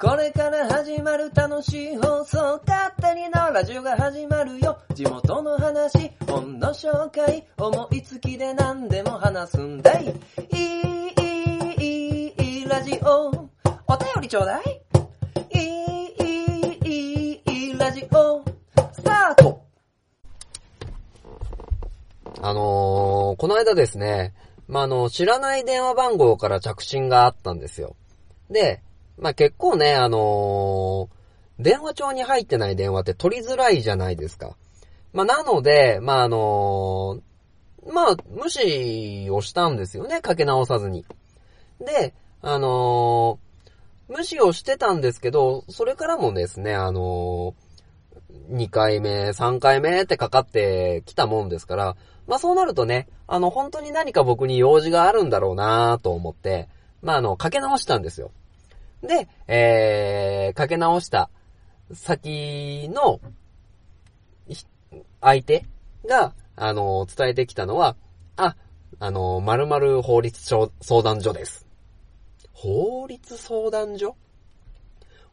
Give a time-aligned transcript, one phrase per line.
[0.00, 4.78] これから始まる楽しい放送、勝手にのラジオが始まるよ。
[4.94, 10.04] 地元の話、本の紹介、思いつきで何でも話すんだい。
[10.04, 11.14] いい、
[11.80, 13.26] いい、いい、ラジオ。
[13.26, 14.80] お便りちょうだい。
[15.52, 18.44] いい、いい、いい、ラジオ。
[18.92, 19.64] スタート
[22.40, 24.32] あのー、この間ですね、
[24.68, 27.96] まあ、あの、知らない電話番号から着信があったんですよ。
[28.48, 28.80] で、
[29.18, 34.56] まあ、結構ね、あのー、電話帳に入ってない電話って取りづらいじゃないですか。
[35.12, 41.04] まあ、なので、まあ、あのー、まあ、無視をしたんですよね、かけ直さずに。
[41.80, 47.54] で、あのー、無視をしてたんですけど、それからもですね、あの
[48.50, 56.68] 2回目、3回目ってかかってきたもんですから、まあそうなるとね、あの本当に何か僕に用事があるんだろうなと思って、
[57.02, 58.30] まああの、かけ直したんですよ。
[59.02, 61.30] で、えー、かけ直した
[61.92, 63.20] 先の、
[65.20, 65.64] 相手
[66.06, 67.96] が、あの、伝えてきたのは、
[68.36, 68.56] あ、
[68.98, 70.70] あの、〇〇法律相
[71.02, 71.66] 談所です。
[72.52, 74.16] 法律相談所？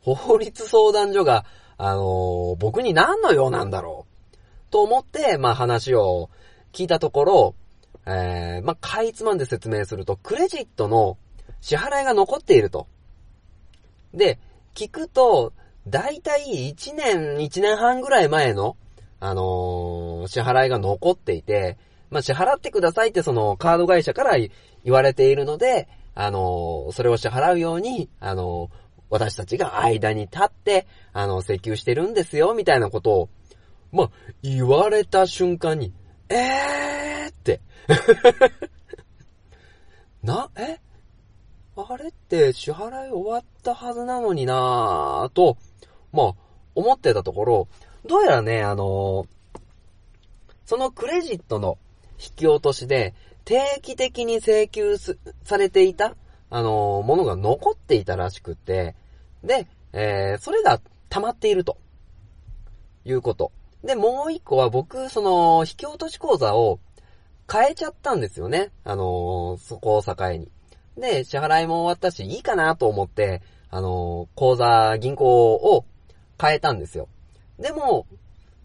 [0.01, 1.45] 法律相談所が、
[1.77, 4.35] あの、僕に何の用なんだろう？
[4.71, 6.29] と思って、まあ話を
[6.71, 7.55] 聞いたところ、
[8.05, 11.17] えー、まあ、かいつまんで説明すると、クレジットの
[11.61, 12.87] 支払いが残っていると。
[14.15, 14.39] で、
[14.73, 15.53] 聞くと、
[15.87, 18.75] だいたい1年、1年半ぐらい前の、
[19.19, 21.77] あのー、支払いが残っていて、
[22.09, 33.29] まあ、支払ってくださいってそのカード会社から言われているので、あのー、それを支払うように、あのー、私たちが間に立って、あの、請求してるんですよ、みたいなことを、
[33.91, 34.09] まあ、
[34.41, 35.93] 言われた瞬間に、
[36.29, 37.61] えーって。
[40.23, 40.79] な、え？
[41.77, 45.57] あれって支払い終わったはずなのになぁと、
[46.13, 46.33] まあ、
[46.73, 47.67] 思ってたところ、
[48.05, 49.27] どうやらね、あのー、
[50.65, 51.77] そのクレジットの
[52.17, 53.13] 引き落としで、
[53.43, 56.15] 定期的に請求されていた、
[56.49, 58.95] あのー、ものが残っていたらしくて、
[59.43, 61.77] で、えー、それが溜まっていると。
[63.05, 63.51] いうこと。
[63.83, 66.79] で、もう一個は僕、その、引き落とし口座を
[67.51, 68.71] 変えちゃったんですよね。
[68.83, 70.49] あのそこを境に。
[70.97, 75.85] で、支払いも終わったし、いいかなと思って、あの、口座、銀行を
[76.39, 77.09] 変えたんですよ。
[77.59, 78.07] でも、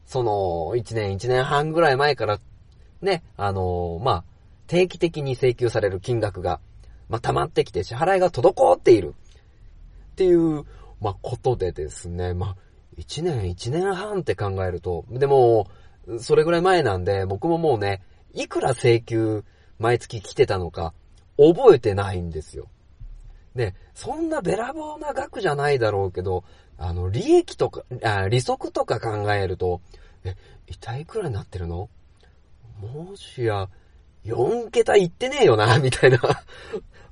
[0.06, 2.38] その、1年、1年半ぐらい前から、
[3.00, 4.24] ね、あの、まあ、
[4.66, 6.60] 定期的に請求される金額が、
[7.08, 9.14] まあ、溜まってきて支払いが滞っている。
[10.12, 10.64] っていう、
[11.00, 12.56] まあ、ことでですね、まあ、
[12.98, 15.68] 1年、1年半って考えると、でも、
[16.18, 18.02] それぐらい前なんで、僕ももうね、
[18.32, 19.44] いくら請求
[19.78, 20.92] 毎月来てたのか、
[21.40, 22.68] 覚えてないんですよ。
[23.54, 26.44] で、そんなべらぼうな額じゃないだろうけど、
[26.78, 29.80] あの、利益とか、あ利息とか考えると、
[30.24, 30.36] え、
[30.66, 31.88] 一体いくらになってるの？
[32.80, 33.68] もしや、
[34.24, 36.18] 4桁いってねえよな、 みたいな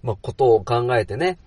[0.03, 1.39] ま、ことを考えてね。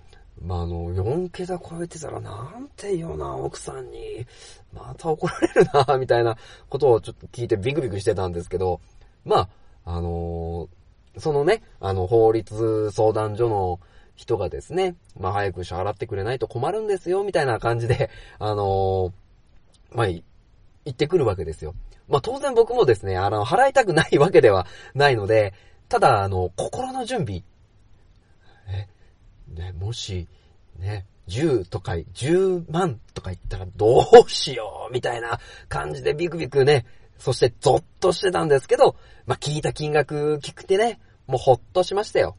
[0.42, 4.25] まあ、あの、4桁超えてたらなんて言うな、奥さんに。
[4.74, 6.38] また怒られるな、みたいな
[6.69, 8.81] ことをちょっと聞いてビクビクしてたんですけど、
[9.24, 9.50] まあ、
[9.86, 10.81] あのー
[11.17, 13.79] そのね、あの、法律相談所の
[14.16, 19.11] 人がですね、まあ、早く支払ってくれないと困るんですよ、みたいな感じで、 あのー、
[19.91, 20.23] まあ、言
[20.89, 21.75] ってくるわけですよ。
[22.07, 25.53] まあ、当然僕もですね、あの、払いたくないわけでは ないので、
[25.89, 27.44] ただ、あの、心の準備。
[28.69, 28.88] え、
[29.53, 30.27] ね、もし、
[30.79, 36.85] ね、10とか、10万とか言ったらどうしようみたいな感じでビクビクね、
[37.21, 38.95] そしてゾッとしてたんですけど、
[39.27, 42.35] まあ、聞いた金額聞くてね、もうほっとしましたよ。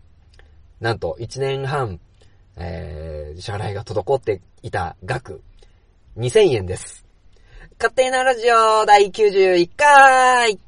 [0.80, 2.00] なんと、1年半、
[2.56, 5.40] えー、支払いが滞っていた額、
[6.18, 7.06] 2000円です。
[7.78, 10.58] 勝手なラジオ第91回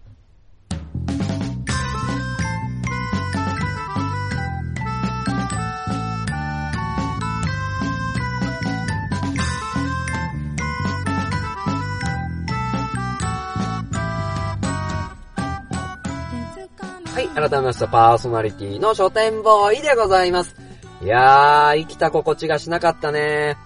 [17.34, 20.54] 改めましたパーソナリティの書店ボーイでございます。
[21.02, 23.56] いやー、生きた心地がしなかったね。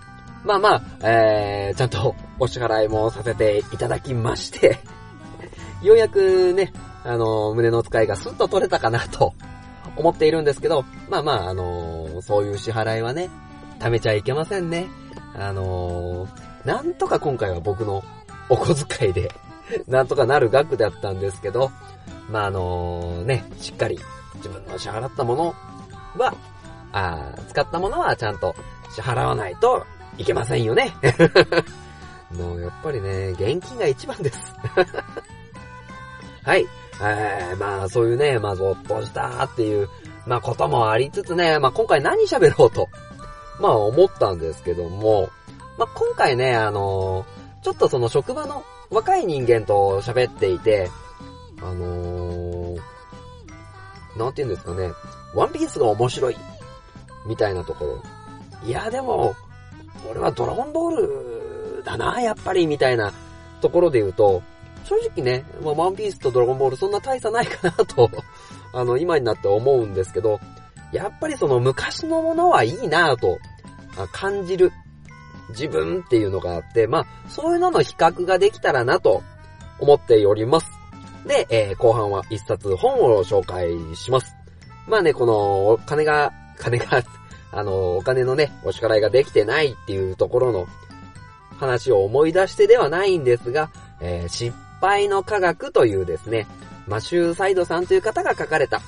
[0.42, 4.78] まあまあ、えー、ちゃんとお支払いもさせていただきまして
[5.82, 6.72] ようやくね、
[7.04, 9.34] あの、胸の使いがスッと取れたかなと
[9.96, 13.28] 思っているんですけど、まあまあ、あのそういう支払いはね、
[13.80, 14.88] 貯めちゃいけませんね。
[15.34, 16.26] あの
[16.64, 18.02] なんとか今回は僕の
[18.48, 19.30] お小遣いで
[19.86, 21.70] なんとかなる額だったんですけど、
[22.28, 23.98] まあ、あのね、しっかり
[24.36, 25.54] 自分の支払ったもの
[26.16, 26.34] は、
[26.92, 28.54] あ使ったものはちゃんと
[28.94, 29.86] 支払わないと
[30.16, 30.94] いけませんよね。
[32.32, 34.54] もうやっぱりね、現金が一番です。
[36.44, 36.66] はい。
[37.00, 39.88] えー、まあそういうね、まあゾッとしたっていう、
[40.26, 42.88] まあこともありつつね、まあ今回何喋ろうと、
[43.60, 45.30] まあ思ったんですけども、
[45.78, 50.90] まあ今回ね、あのー、ちょっとその職場の若い人間と喋っていて、
[51.60, 52.78] あのー、
[54.16, 54.93] なんて言うんですかね、
[55.34, 56.37] ワンピースが面白い、
[57.26, 58.02] みたいなところ。
[58.64, 59.34] いやでも、
[60.10, 63.12] 俺はドラゴンボールだな、やっぱり、みたいな
[63.60, 64.43] ところで言うと、
[64.84, 68.11] 正直ね、まあ、ワンピースとドラゴンボールそんな大差ないかなと
[68.72, 70.40] あの、今になって思うんですけど、
[70.93, 73.38] やっぱりその昔のものはいいなぁと
[74.12, 74.72] 感じる
[75.50, 79.22] 自分っていうのがあって、まあ、そういうのの比較ができたらなと
[79.78, 80.77] 思っております。
[81.28, 84.34] で、えー、後半は一冊本を紹介します。
[84.88, 87.04] まあね、この、お金が、 金が
[87.52, 90.66] あの、お金のね、お支払いができてないっていうところの
[91.58, 93.70] 話を思い出してではないんですが、
[94.00, 96.46] えー、失敗の科学というですね、
[96.86, 98.80] マシューサイドさんという方が書かれた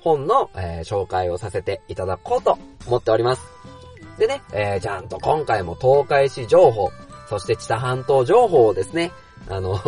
[0.00, 3.42] 本の、えー、紹介をさせていただこうと思っております。
[4.18, 6.90] でね、えー、ちゃんと今回も東海市情報、
[7.28, 9.12] そして知多半島情報をですね、
[9.48, 9.78] あの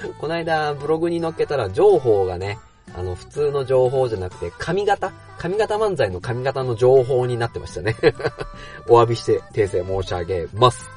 [0.18, 2.58] この間ブログに載っけたら情報がね、
[2.94, 5.12] あの、普通の情報じゃなくて、髪型？
[5.38, 7.94] 髪型漫才の髪型の情報になってましたね
[8.88, 10.90] お詫びして訂正申し上げます。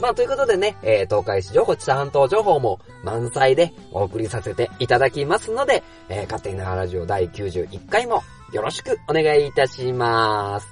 [0.00, 10.66] まあ、ということでね、えー、東海市情報、知多半島情報も満載でお送りさせていただきますので、えー、勝手になラジオ第91回もよろしくお願いいたします。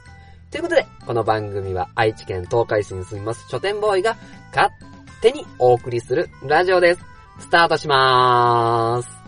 [0.50, 4.16] ということで、この番組は愛知県東海市に住みます書店ボーイが
[4.54, 4.72] 勝
[5.20, 7.11] 手にお送りするラジオです。
[7.38, 9.21] スタートしまーす。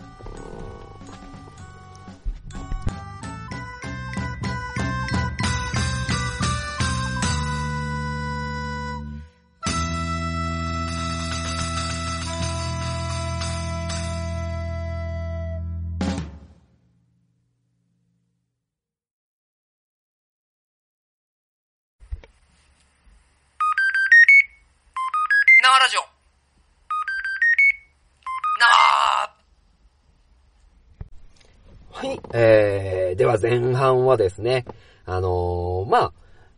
[33.41, 34.65] 前半はですね、
[35.05, 36.13] あのー、まあ、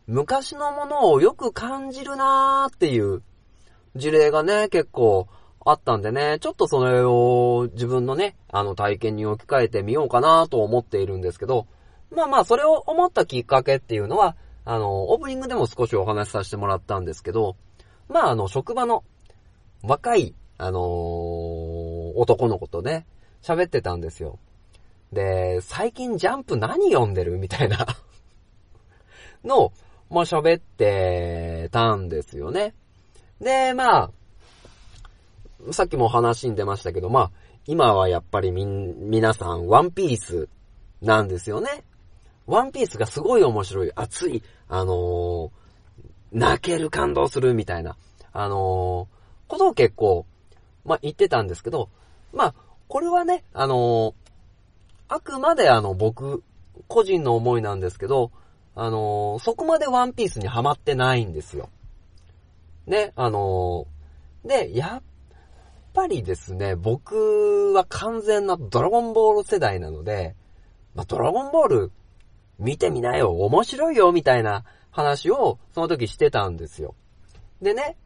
[0.06, 3.22] 昔のものをよく感じるなーっていう
[3.94, 5.28] 事例がね、結構
[5.64, 11.66] あったんでね、ちょっとそれを自分のね、あの体験に置き換えてみようかなと思っているんですけど、
[12.10, 17.56] まあまあ、それを思ったきっかけっていうのは、あの、オープニングでも少しお話しさせてもらったんですけど、
[18.08, 19.04] まああの、職場の
[19.82, 20.82] 若い、あのー、
[22.16, 23.06] 男の子とね、
[23.42, 24.38] 喋ってたんですよ。
[25.12, 27.38] で、最近ジャンプ何読んでる？
[27.38, 27.86] みたいな
[29.44, 29.72] の、
[30.10, 32.74] まあ、喋ってたんですよね。
[33.40, 34.10] で、まあ、
[35.72, 37.30] さっきも話に出ましたけど、まあ、
[37.66, 40.48] 今はやっぱりみ、皆さん、ワンピース
[41.02, 41.84] なんですよね。
[42.46, 45.50] ワンピースがすごい面白い、熱い、あのー、
[46.32, 47.96] 泣ける、感動するみたいな、
[48.32, 50.26] あのー、ことを結構、
[50.84, 51.90] まあ、言ってたんですけど、
[52.32, 52.54] まあ、
[52.88, 54.14] これはね、あのー、
[55.08, 56.42] あくまであの僕、
[56.86, 58.30] 個人の思いなんですけど、
[58.74, 61.70] あのー、そこまでワンピースにはまってないんですよ。
[62.86, 65.02] ね、あのー、で、やっ
[65.94, 70.36] ぱりですね、僕は完全なドラゴンボール世代なので、
[70.94, 71.92] まあ、ドラゴンボール
[72.58, 76.94] 見てみなよ、面白いよ、みたいな話をその時してたんですよ。
[77.62, 77.96] でね、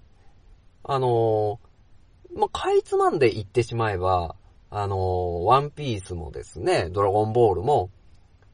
[0.85, 4.37] あのー、まあ、かいつまんで言ってしまえば、
[4.75, 7.91] あの、ワンピースもですね、ドラゴンボールも、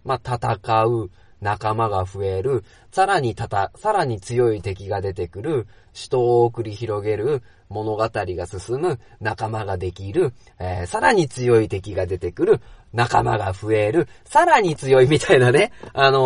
[0.05, 1.11] まあ、戦う、
[1.41, 12.61] 仲間が増える、さらにたた、さらに強い敵が出てくる、死闘を繰り広げる、物語が進む、仲間ができる、えー、さらに強い敵が出てくる、
[12.93, 16.19] 仲間が増える、さらに強いみたいなね、あの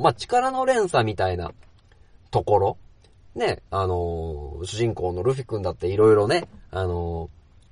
[0.00, 1.52] ー、まあ、力の連鎖みたいな
[2.32, 2.76] ところ、
[3.36, 7.30] ね、あのー、主人公のルフィ君だって色々ね、あの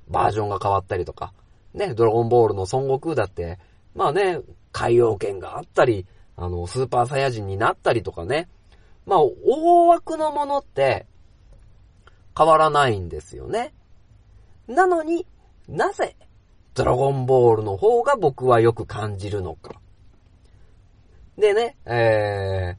[0.08, 1.32] バージョンが変わったりとか、
[1.78, 3.58] ね、ドラゴンボールの孫悟空だって、
[3.94, 4.40] まあね、
[4.72, 6.06] 海洋圏があったり、
[6.36, 8.48] あの、スーパーサイヤ人になったりとかね。
[9.06, 11.06] まあ、大枠のものって
[12.36, 13.72] 変わらないんですよね。
[14.66, 15.26] なのに
[15.66, 16.14] なぜ
[16.74, 19.80] ドラゴンボールの方が僕はよく感じるのか。
[21.38, 22.76] でね、え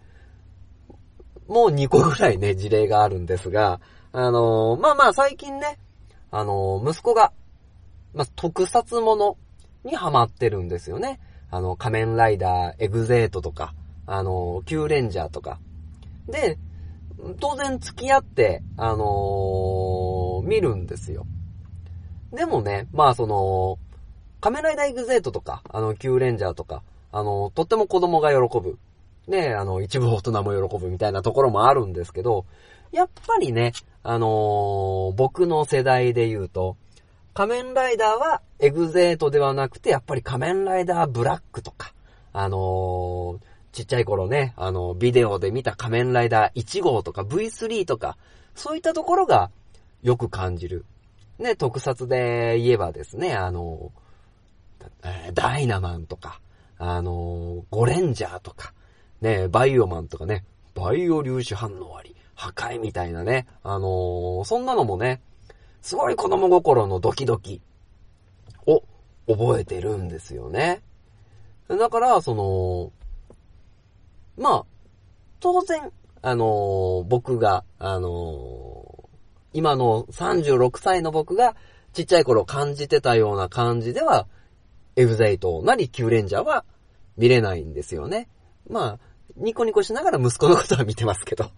[1.50, 5.80] ー、もう2個ぐらいね、事例があるんですが、あのー、まあまあ最近ね、
[6.30, 7.34] あのー、息子が
[8.14, 9.38] まあ、特撮もの
[9.84, 11.20] にハマってるんですよね。
[11.52, 13.74] あの、仮面ライダー、エグゼートとか、
[14.06, 15.60] あの、キューレンジャーとか。
[16.28, 16.58] で、
[17.40, 21.26] 当然付き合って、あのー見るんですよ。
[22.32, 23.78] でもね、まあその、
[24.40, 28.78] 仮面ライダーエグゼイドとか、あの、キューレンジャーとか、あの、とっても子供が喜ぶ。
[29.28, 32.46] ね、あの、一部大人も喜ぶみたいなところもあるんですけど、
[32.92, 36.78] やっぱりね、あのー僕の世代で言うと、
[37.40, 41.94] 仮面ライダーはエグゼイドではなくて、やっぱり仮面ライダーブラックとか、
[42.34, 43.38] あのー
[43.72, 48.18] ちっちゃい頃ね、あの、ビデオで見た仮面ライダー1号とか V3 とか、
[48.56, 49.52] そういったところが
[50.02, 50.84] よく感じる。
[51.38, 56.42] ね、特撮で言えばですね、あの、ーダイナマンとか、
[56.78, 58.74] あの、ゴレンジャーとか、
[59.22, 60.44] ね、バイオマンとかね、
[60.76, 65.22] バイオ粒子反応あり、破壊みたいなね、あのそんなのもね、
[65.82, 67.62] すごい子供心のドキドキ
[68.66, 68.84] を
[69.28, 70.82] 覚えてるんですよね。
[71.68, 72.92] だから、その、
[74.38, 74.66] まあ、
[75.40, 79.00] 当然、あのー僕が、あのー
[79.52, 81.56] 今の36歳の僕が
[81.94, 84.28] ちっちゃい頃感じてたような感じでは、
[84.96, 86.66] エグゼイトなりキューレンジャーは
[87.18, 88.30] 見れないんですよね。
[88.70, 89.00] まあ、
[89.38, 91.50] ニコニコしながら息子のことは見てますけど。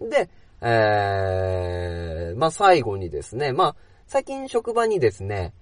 [0.00, 0.28] で、
[0.60, 5.52] えー、まあ最後にですね、まあ、最近職場にですね、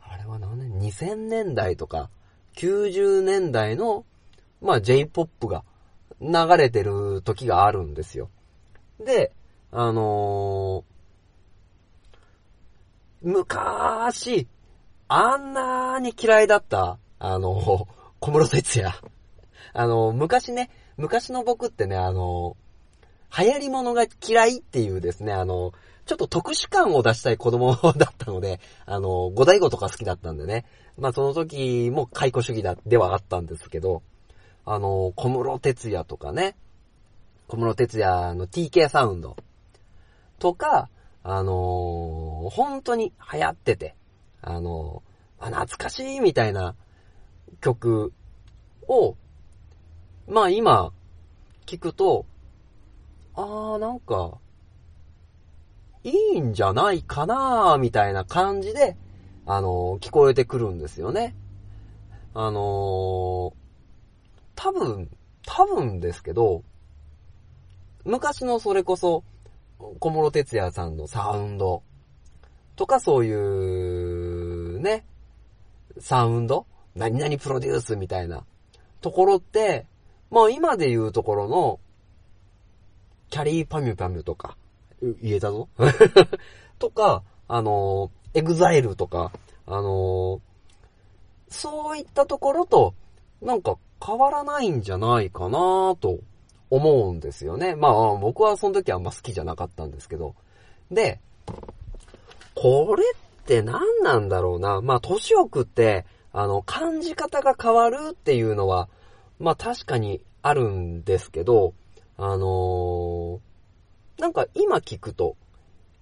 [0.00, 2.10] あれは何年 ?2000 年代とか、
[2.56, 4.04] 90年代の、
[4.60, 5.64] まあ J-POP が
[6.20, 8.30] 流れてる時があるんですよ。
[8.98, 9.32] で、
[9.70, 10.96] あのー
[13.22, 14.46] 昔、
[15.08, 17.88] あんなに嫌いだった、あの、
[18.20, 18.94] 小室哲也。
[19.72, 22.56] あの、昔ね、昔の僕ってね、あの、
[23.38, 25.72] 流行り物が嫌いっていうですね、あの、
[26.06, 30.64] ちょっと特殊感を出したい子供だったので、 あの、五大悟とか好きだったんでね。
[30.98, 34.02] まあその時も解雇主義だ、ではあったんですけど、
[34.64, 36.56] あの、小室哲也とかね、
[37.48, 39.36] 小室哲也の TK サウンド
[40.38, 40.88] とか、
[41.28, 43.96] あの本当に流行ってて、
[44.42, 45.02] あの
[45.40, 46.76] あ、懐かしいみたいな
[47.60, 48.12] 曲
[48.86, 49.16] を、
[50.28, 50.92] まあ今、
[51.66, 52.26] 聞くと、
[53.36, 54.38] あーなんか、
[56.02, 58.96] いいんじゃないかなみたいな感じで、
[59.44, 61.36] あの聞こえてくるんですよね。
[62.34, 63.52] あの
[64.54, 65.10] 多分、
[65.46, 66.62] 多分ですけど、
[68.04, 69.24] 昔のそれこそ、
[70.00, 71.82] 小室哲也さんのサウンド
[72.76, 75.04] とかそういう、ね、
[75.98, 78.44] サウンド何々プロデュースみたいな
[79.00, 79.86] ところって、
[80.30, 81.80] まあ今で言うところの、
[83.30, 84.56] きゃりーぱみゅぱみゅとか、
[85.02, 85.68] う言えたぞ？
[86.78, 89.32] とか、あの、 EXILE とか、
[89.66, 90.40] あの、
[91.48, 92.94] そういったところと、
[93.40, 96.18] なんか変わらないんじゃないかなと
[96.70, 97.74] 思うんですよね。
[97.76, 100.34] まあ僕はその時はあんま好きじゃなかったんですけど。
[100.90, 101.20] で、
[102.54, 104.80] これって何なんだろうな？
[104.80, 108.88] まあ年を食って、あの、感じ方が変わるっていうのは、
[109.38, 111.74] まあ確かにあるんですけど、
[112.18, 115.36] あのーなんか今聞くと、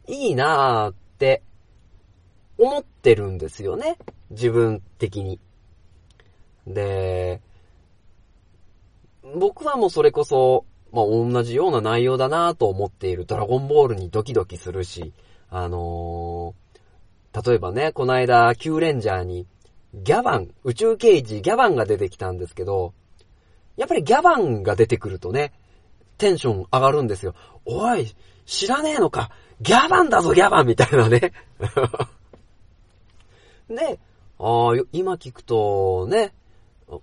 [0.07, 1.43] いいなーって
[2.59, 3.97] 思ってるんですよね。
[4.31, 5.41] 自分的に。
[6.67, 7.41] で、
[9.37, 15.13] 僕はもうそれこそ、まあ、同じような内容だなと思っているドラゴンボールにドキドキするし、
[15.51, 16.65] あのー
[17.35, 19.49] 例えばね、この間、キューレンジャーに、
[19.93, 22.95] ギャバン、宇宙刑事ギャバンが出てきたんですけど、
[23.77, 25.53] やっぱりギャバンが出てくるとね、
[26.19, 27.35] テンション上がるんですよ。
[27.65, 28.15] おい、
[28.47, 29.31] 知らねえのか
[29.61, 31.33] ギャバンだぞ、ギャバンみたいなね。
[33.69, 33.99] で、
[34.39, 36.35] ああ、今聞くとね、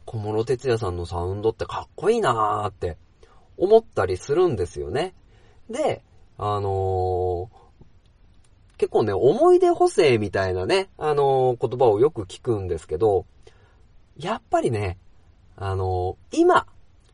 [0.06, 2.98] 小室哲也さんのサウンドってかっこいいなーって
[3.58, 5.14] 思ったりするんですよね。
[5.70, 6.04] で、
[6.38, 7.62] あのー
[8.78, 13.26] 結構ね、思い出補正みたいなね、あのー言葉をよく聞くんですけど、
[14.18, 14.98] やっぱりね、
[15.56, 16.66] あのー今、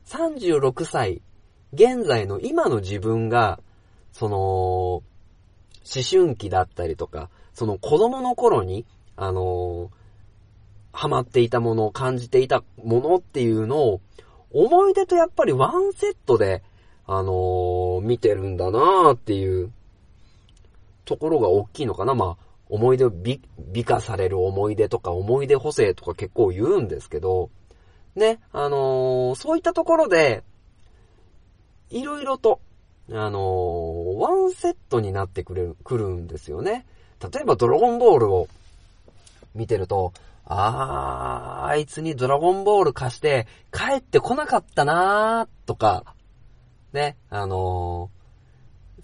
[0.06, 1.22] 36歳、
[1.74, 3.60] 現在の今の自分が、
[4.12, 5.04] その、思
[6.10, 9.90] 春期だったりとか、その子供の頃に、あの
[10.92, 14.02] ハマっていたものを感じていたものっていうのを、
[14.52, 16.64] 思い出とやっぱりワンセットで、
[17.06, 19.72] あのー見てるんだなーっていう
[21.06, 22.16] ところが大きいのかな。
[22.16, 27.50] まあ、思い出を美、美化される思い出とか思い出補正とか結構言うんですけど、
[28.16, 30.44] ね、あのーそういったところで、
[31.90, 32.60] いろいろと、
[33.10, 36.86] あのーワンセットになってくれる、くるんですよね。
[37.22, 38.48] 例えばドラゴンボールを
[39.56, 40.14] 見てると、
[40.46, 46.16] あー、あいつにドラゴンボール貸して帰ってこなかったなーとか、
[46.94, 48.18] ね、あのー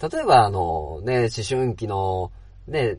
[0.01, 2.31] 例えばあのね、思春期の
[2.67, 2.97] ね、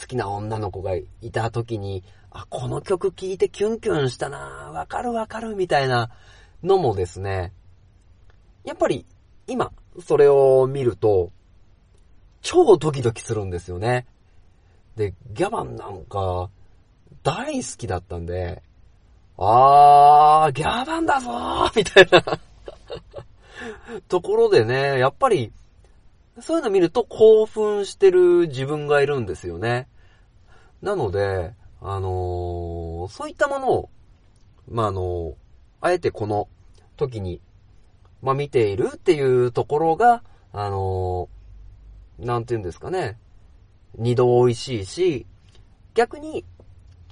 [0.00, 4.38] 好きな女の子がいた時に、あ、この曲聴いてキュンキュンしたな
[4.72, 6.10] わかるわかるみたいな
[6.62, 7.52] のもですね、
[8.64, 9.06] やっぱり
[9.46, 9.72] 今、
[10.06, 11.32] それを見ると、
[12.42, 14.06] 超ドキドキするんですよね。
[14.96, 16.50] で、ギャバンなんか、
[17.22, 18.62] 大好きだったんで、
[19.36, 22.22] あー、ギャバンだぞーみたいな
[24.08, 25.52] ところでね、やっぱり、
[26.40, 29.88] そういうの見ると興奮してる自分がいるんですよね。
[30.82, 33.90] なので、あのーそういったものを、
[34.68, 35.34] まあ、あのー
[35.82, 36.48] あえてこの
[36.96, 37.40] 時に、
[38.22, 40.22] まあ、見ているっていうところが、
[40.52, 41.40] あのー
[42.20, 43.16] なんて言うんですかね、
[43.96, 45.26] 二度美味しいし、
[45.94, 46.44] 逆に、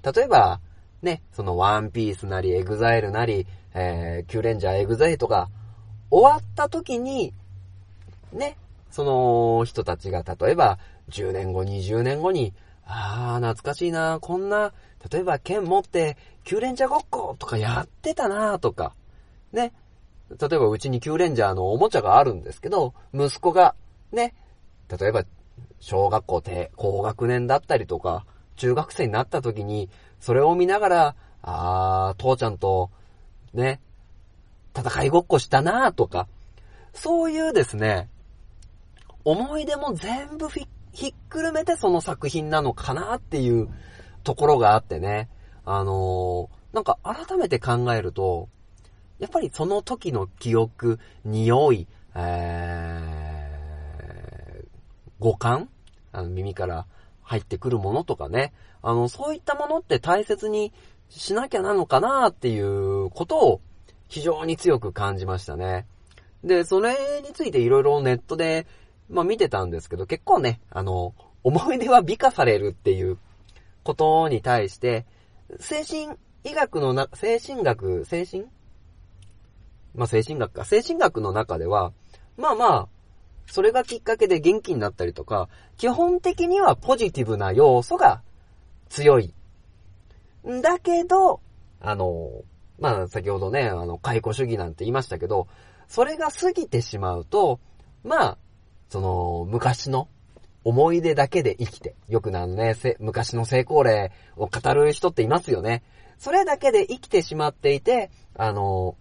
[0.03, 0.61] 例えば、
[1.03, 5.49] ね、そのワンピースなり、 EXILE なり、えー、キューレンジャーエグゼイドとか、
[6.11, 7.33] 終わった時に、
[8.33, 8.57] ね、
[8.91, 10.79] その人たちが例えば
[11.11, 12.53] 10年後、20年後に、
[12.87, 14.73] あー、懐かしいな、こんな、
[15.11, 18.95] 例えば剣持って、キューレンジャーごっことかやってたなとか、
[19.53, 19.73] ね。
[20.30, 23.75] 例えばうちにキューレンジャーのおもちゃがあるんですけど、息子が、
[24.12, 24.35] ね、
[24.88, 25.25] 例えば
[25.80, 29.88] 小学校低、高学年だったりとか、中学生になった時に、
[30.20, 32.90] それを見ながら、あー、父ちゃんと、
[33.54, 33.80] ね、
[34.76, 36.28] 戦いごっこしたなーとか、
[36.92, 38.08] そういうですね、
[39.25, 43.68] 思い出も全部ひっくるめてその作品なのかなーっていう
[44.25, 45.28] ところがあってね、
[45.64, 48.49] あのーなんか改めて考えると、
[49.19, 54.67] やっぱりその時の記憶、匂い、えー、
[55.19, 55.69] 五感
[56.13, 56.87] あの耳から
[57.23, 60.73] 入ってくるものとかね、あの、そういったものって大切に
[61.09, 63.61] しなきゃなのかなっていうことを
[64.09, 65.87] 非常に強く感じましたね。
[66.45, 66.97] で、それ
[67.27, 68.67] についていろいろネットで、
[69.11, 73.19] まあ見てたんですけど、結構ね、あの、思い出は美化されるっていう
[73.83, 75.07] ことに対して、
[75.61, 78.45] 精神医学のな、精神学、精神
[79.99, 80.65] まあ精神学か。
[80.65, 81.93] 精神学の中では、
[82.37, 82.89] まあまあ、
[83.47, 88.23] それがきっかけで元気になったりとか、基本的にはポジティブな要素が
[88.89, 89.34] 強い。
[90.49, 91.41] んだけど、
[91.80, 92.30] あの、
[92.78, 95.49] まあ先ほどね、あの、解雇主義なんて言いましたけど、
[95.89, 97.58] それが過ぎてしまうと、
[98.04, 98.39] まあ、
[98.89, 100.08] その、昔の
[100.63, 105.82] 思い出だけで生きて、よくなのね、昔の成功例を語る人っていますよね。
[106.19, 108.97] それだけで生きてしまっていて、あの、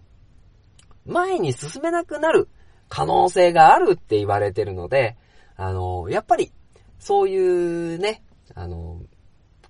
[1.08, 2.48] 前に進めなくなる
[2.88, 5.16] 可能性があるって言われてるので、
[5.56, 6.52] あの、やっぱり、
[6.98, 8.22] そういうね、
[8.54, 9.00] あの、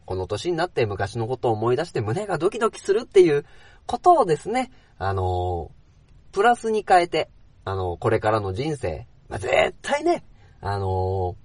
[0.05, 3.45] この年になって昔のことを思い出して胸がドキドキするっていう
[3.87, 5.71] ことをですね、あの、
[6.33, 7.31] プラスに変えて、
[7.65, 10.25] あの、これからの人生、まあ、絶対ね、
[10.61, 11.37] あの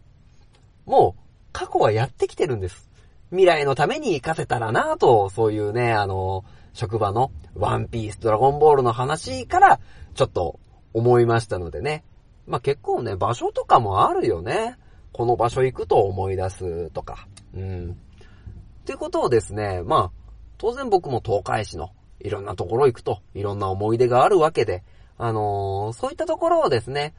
[0.86, 2.89] もう、過去はやってきてるんです。
[3.34, 9.80] 未来のために活かせたらなと、そういうね、あの、職場のワンピース、ドラゴンボールの話から、
[10.13, 10.60] ちょっと
[10.93, 12.04] 思いましたのでね。
[12.46, 14.78] まあ、結構ね、場所とかもあるよね。
[15.13, 17.28] この場所行くと思い出すとか。
[17.56, 17.91] うん。
[17.91, 20.12] ってことをですね、まあ、
[20.60, 24.84] 当然僕も東海市のいろんなところ行くと、いろんな思い出があるわけで、
[25.17, 27.15] あのーそういったところをですね、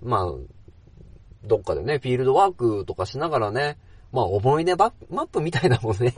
[0.00, 0.26] まあ、
[1.44, 3.78] どっかでね、フィールドワークとかしながらね、
[4.12, 6.14] まあ思い出マップみたいなもんね。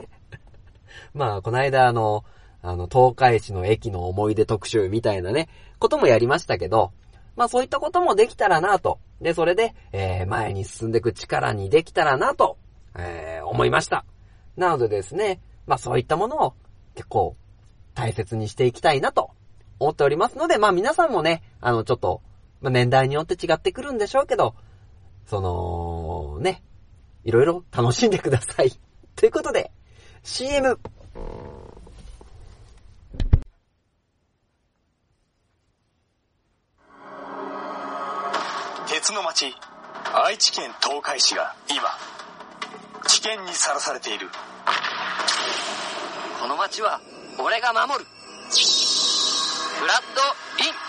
[1.13, 2.23] まあ、この間あの、
[2.61, 5.49] あの、東海市の駅の思い出特集みたいなね、
[5.79, 6.91] こともやりましたけど、
[7.35, 8.99] まあそういったこともできたらなと。
[9.21, 12.57] で、それで、えー、前に進んでいく力にできたらなと、
[12.95, 14.05] えー、思いました。
[14.57, 16.53] なのでですね、まあそういったものを
[16.95, 17.37] 結構
[17.93, 19.31] 大切にしていきたいなと
[19.79, 22.21] 思っておりますので、まあ皆さんもね、あのちょっと、
[22.61, 24.55] まあ年代によって違ってくるんでしょうけど、
[25.25, 26.61] その、ね、
[27.29, 28.71] いろいろ楽しんでください。
[29.15, 29.69] ということで、
[30.23, 30.79] CM!
[38.87, 39.55] 鉄の町
[40.11, 41.83] 愛知県東海市が今
[43.07, 44.27] 危険にさらされている
[46.41, 46.99] この町は
[47.37, 50.88] 俺が守るフラッドイン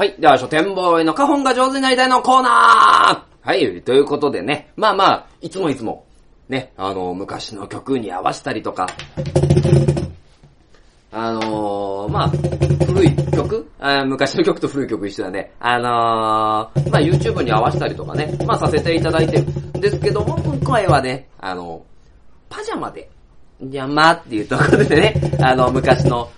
[0.00, 0.14] はい。
[0.18, 3.82] では、書店ボーイの花本が上手になりたいのコーナーはい。
[3.82, 4.72] ということでね。
[4.74, 6.06] まあまあ、いつもいつも、
[6.48, 8.86] ね、あの、昔の曲に合わせたりとか、
[11.12, 13.70] あのー、まあ、古い曲？
[13.78, 15.52] あ昔の曲と古い曲一緒だね。
[15.60, 19.42] あのー、まあ YouTube に合わせたりとかね、まあさせていただいてる。
[19.42, 21.84] んですけども、今回はね、あの、
[22.48, 23.10] パジャマで、
[23.64, 26.30] じゃまっていうところでね、あの、昔の、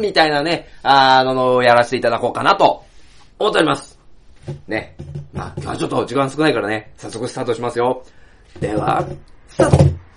[0.00, 2.84] みたいなね、あの、やらせていただこうかなと
[3.38, 3.98] 思っております。
[4.66, 4.96] ね。
[5.32, 8.04] まあ、今日はちょっと時間少ないからね、早速スタートしますよ。
[8.60, 9.06] では、
[9.48, 10.07] スタート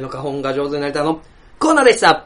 [0.00, 1.20] の花本が上手になりたいの
[1.58, 2.24] コーナーでした。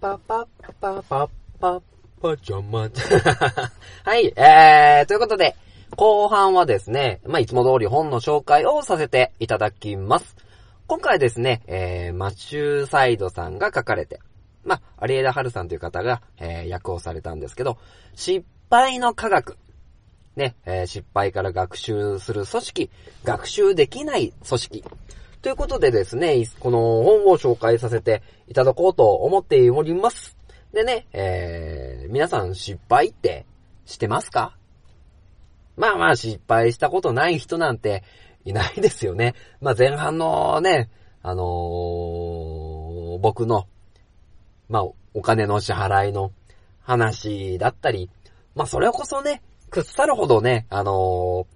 [0.00, 0.46] パパ
[0.80, 1.28] パパ
[1.60, 1.80] パ
[2.20, 2.90] パジャマ。
[4.04, 5.54] はい、えー、ということで、
[5.96, 10.36] 後半はですね、まあ、いつも通り本の紹介をさせていただきます。
[10.88, 14.20] 今回ですね、えー、マシューサイドさんが書かれて、
[14.64, 17.78] まあ、有枝春さんという方が、えー、訳をされたんですけど、
[18.14, 19.58] 失敗の科学。
[20.36, 22.90] ね、えー失敗から学習する組織、
[23.24, 24.84] 学習できない組織。
[25.42, 30.36] ということでですね、この本を紹介させていただこうと思っております。
[30.72, 33.44] でね、えー、皆さん失敗って
[33.84, 34.56] してますか？
[35.76, 38.04] まあまあ失敗したことない人なんて
[38.44, 39.34] いないですよね。
[39.60, 40.88] まあ前半のね、
[41.22, 43.66] あのー僕の、
[44.72, 44.82] まあ
[45.12, 46.32] お金の支払いの
[46.80, 48.08] 話だったり、
[48.54, 51.46] まあそれこそね、くっさるほどね、あのー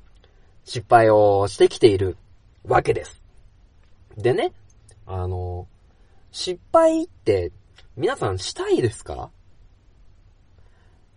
[0.68, 2.16] 失敗をしてきている
[2.64, 3.22] わけです。
[4.18, 4.52] でね、
[5.06, 5.68] あの、
[6.32, 7.52] 失敗って
[7.96, 9.30] 皆さんしたいですか？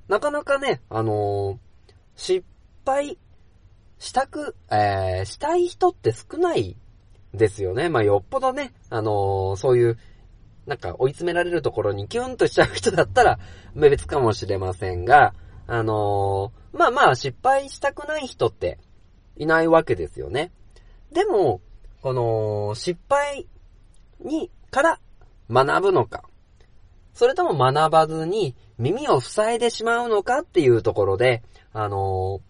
[0.07, 1.57] なかなかね、あの、
[2.15, 2.45] 失
[2.85, 3.17] 敗
[3.97, 6.77] したく、えー、したい人って少ない
[7.33, 7.89] ですよね。
[7.89, 9.97] まあ、よっぽどね、あのそういう、
[10.69, 13.39] なんか追い詰められるところにキュンとしちゃう人だったら、
[13.75, 15.33] 別かもしれませんが、
[15.65, 18.77] あのまあまあ失敗したくない人って
[19.35, 20.51] いないわけですよね。
[21.11, 21.59] でも、
[22.03, 23.47] この、失敗
[24.23, 24.99] に、から
[25.49, 26.23] 学ぶのか、
[27.13, 31.41] それとも学ばずに耳を塞いでしまうのかっていうところで、
[31.73, 32.41] あの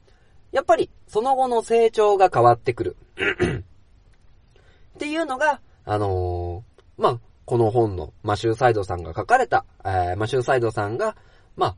[0.51, 2.97] やっぱりその後の成長が変わってくる。
[4.95, 6.63] っていうのが、あの
[6.97, 11.15] まあ、この本のマシューサイドさんが書かれた、えーマシューサイドさんが、
[11.57, 11.75] ま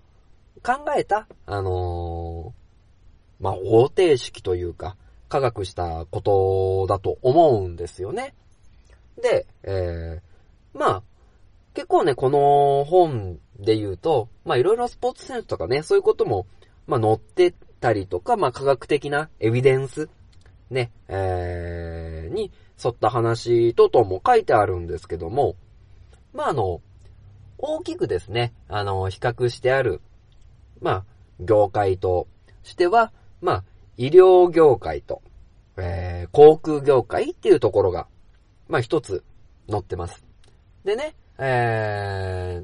[0.62, 2.54] あ、考えた、あの
[3.40, 4.98] まあ、方程式というか、
[5.30, 8.34] 科学したことだと思うんですよね。
[9.22, 11.04] で、えー、まあ、
[11.74, 16.48] 結構ね、この本で言うと、まあいろいろスポーツ選手とかね、そういうことも、
[16.86, 20.10] まあ載ってたりとか、まあ科学的なエビデンス、
[20.70, 22.52] ね、えー、に
[22.84, 25.56] 沿った話等々も書いてあるんですけども、
[26.34, 26.82] まああの、
[27.58, 30.02] 大きくですね、あの、比較してある、
[30.82, 31.06] まあ、
[31.40, 32.28] 業界と
[32.64, 33.64] しては、まあ、
[33.98, 35.22] 医療業界と、
[35.78, 38.08] えー、航空業界っていうところが、
[38.68, 39.24] まあ一つ
[39.70, 40.26] 載ってます。
[40.84, 42.64] でね、え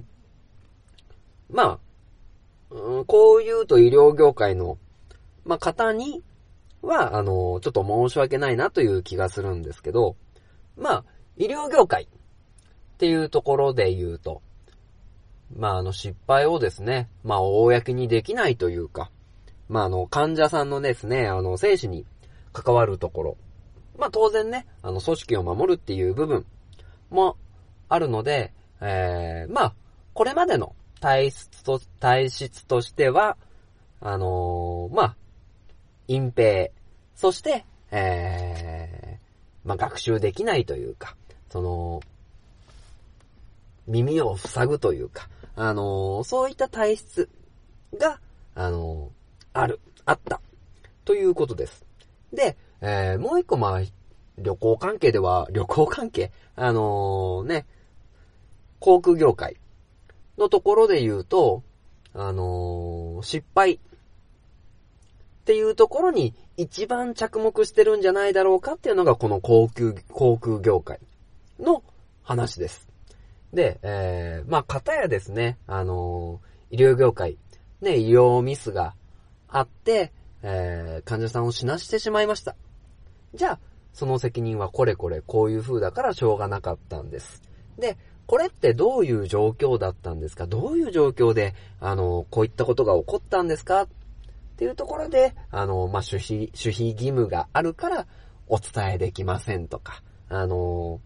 [1.51, 1.79] ー、まあ、
[3.05, 4.77] こう言うと医療業界の、
[5.45, 6.23] まあ方に
[6.81, 10.15] は、あの、ちょっと申し訳ないなという気がするんですけど、
[10.77, 11.03] まあ、
[11.37, 12.07] 医療業界っ
[12.97, 14.41] ていうところで言うと、
[15.55, 19.09] まああの失敗をですね、まあ公にできないというか、
[19.69, 22.05] まああの患者さんのですね、あの生死に
[22.53, 23.37] 関わるところ、
[23.97, 26.45] まあ当然ね、あの組織を守るっていう部分
[27.09, 27.37] も
[27.87, 29.73] あるので、えー、まあ、
[30.13, 33.37] これまでの体質と、体質としては、
[34.01, 35.15] あのーまあ、
[36.07, 36.71] 隠蔽、
[37.15, 41.15] そして、えー、まあ、学習できないというか、
[41.49, 42.01] その、
[43.87, 47.29] 耳を塞ぐというか、あのーそういった体質
[47.97, 48.19] が、
[48.55, 50.41] あのーある、あった、
[51.05, 51.85] ということです。
[52.33, 53.81] で、えーもう一個まあ、
[54.37, 57.65] 旅行関係では、旅行関係あのね、
[58.79, 59.57] 航空業界
[60.37, 61.63] のところで言うと、
[62.13, 63.79] あの失敗
[65.47, 70.99] っていうところに一番着目してるんじゃないだろうかっていうのがこの航空、航空業界
[71.57, 71.83] の
[72.21, 72.89] 話です。
[73.53, 77.37] で、えー、まあ、方やですね、あのー医療業界、
[77.79, 78.93] ね、医療ミスが
[79.47, 80.11] あって、
[80.43, 82.57] えー、患者さんを死なしてしまいました。
[83.33, 83.59] じゃあ、
[83.93, 87.41] その責任はこれこれこういう風だからしょうがなかったんです。
[87.79, 90.45] で、これってどういう状況だったんですか？
[90.45, 93.83] どういう状況で、あの、こういったことが起こったんですか？
[93.83, 93.87] っ
[94.57, 98.07] っていうところで、あの、まあ、守秘、守秘義務があるから
[98.47, 100.99] お伝えできませんとか、あの、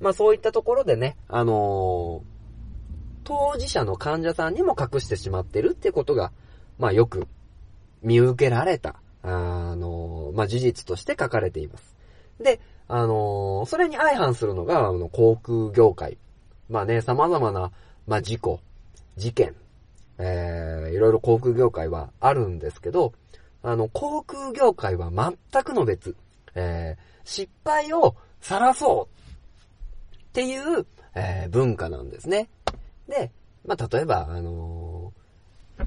[0.00, 2.24] まあ、そういったところでね、あの、
[3.22, 6.32] 当事者の患者さんにも隠してしまってるってことが、
[6.80, 7.28] まあ、よく
[8.02, 11.96] 見受けられた、あの、まあ、事実として書かれています。
[12.40, 16.18] で、あのそれに相反するのが、あの、航空業界。
[16.68, 17.70] まあね、様々な、
[18.08, 18.58] まあ、事故、
[19.16, 19.54] 事件、
[20.18, 23.12] えー、いろいろ航空業界はあるんですけど、
[23.62, 26.16] あの、航空業界は全くの別。
[26.54, 32.48] えー、失敗を晒そうっていう、えー文化なんですね。
[33.08, 33.30] で、
[33.66, 35.86] まあ、例えば、あのー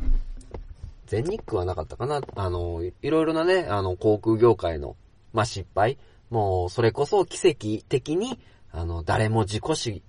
[1.08, 4.96] 全日空はなかったかなあのーいろいろなね、あの、航空業界の、
[5.34, 5.98] まあ、失敗。
[6.30, 8.40] もう、それこそ奇跡的に、
[8.72, 10.04] あの、誰も事故死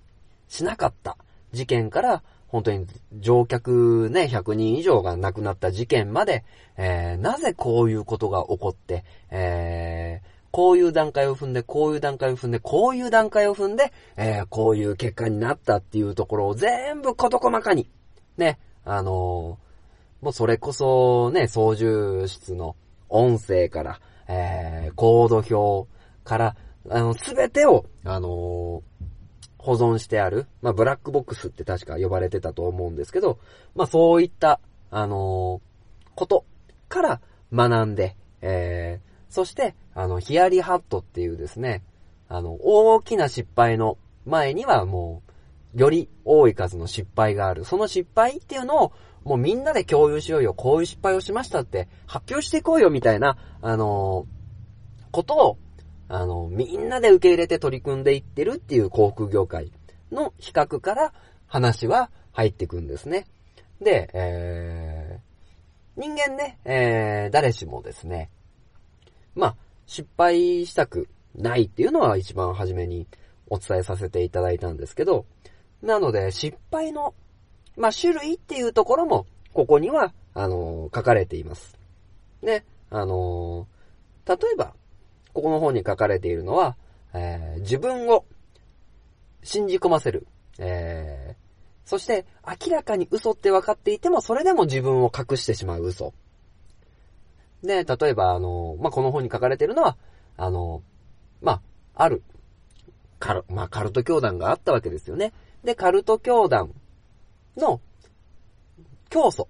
[0.47, 1.17] しなかった
[1.51, 6.43] 事件から、本当に乗客ね、100人以上が亡くなった事件まで、
[6.77, 17.89] えー、なぜこういうことが起こって、えー、こういう段階を踏んで、こういう段階を踏んで、こういう段階を踏んで、えー、こういう結果になったっていうところを全部事細かに、
[18.37, 19.71] ね、あのー
[20.21, 22.75] もうそれこそね、操縦室の
[23.09, 25.89] 音声から、えー、コード表
[26.23, 26.55] から、
[26.89, 28.83] あの、すべてを、あの
[29.61, 33.39] 保存してある、まあ、ブラックボックスって確か呼ばれてたと思うんですけど、
[33.75, 35.71] まあ、そういった、あのー
[36.13, 36.45] こと
[36.89, 37.21] から
[37.53, 41.83] 学んで、えー、そして、あの、ヒヤリハットっていうですね、
[42.27, 45.21] あの、大きな失敗の前にはも
[45.75, 47.63] う、より多い数の失敗がある。
[47.63, 48.91] その失敗っていうのを、
[49.23, 50.53] もうみんなで共有しようよ。
[50.53, 54.41] こういう失敗をしましたって発表していこうよ、みたいな、あのー
[55.11, 55.57] ことを、
[56.13, 59.71] あの、みんなで受け入れて取り組んでいってるっていう航空業界
[60.11, 61.13] の比較から
[61.47, 63.27] 話は入ってくんですね。
[63.79, 68.29] で、えー、人間ね、えー、誰しもですね、
[69.35, 73.07] まあ、失敗したくないっていうのは一番初めに
[73.47, 75.25] お伝えさせていただいたんですけど、
[75.81, 77.13] なので失敗の、
[77.77, 81.79] まあ、種類っていうところも、ここには、あのー書かれています。
[82.41, 83.81] ね、あのー
[84.27, 84.73] 例えば、
[85.33, 86.75] ここの方に書かれているのは、
[87.13, 88.25] えー自分を
[89.43, 90.27] 信じ込ませる。
[90.59, 91.41] えー
[91.83, 96.13] そして、明らかに嘘って分かっていても、それでも自分を隠してしまう嘘。
[97.63, 99.97] で、例えば、あの、まあ、この本に書かれているのは、
[100.37, 100.83] あの、
[101.41, 101.61] ま
[101.95, 102.23] あ、ある、
[103.19, 105.33] カル、まあ、カルト教団があったわけですよね。
[105.65, 106.73] で、カルト教団
[107.57, 107.81] の
[109.09, 109.49] 教祖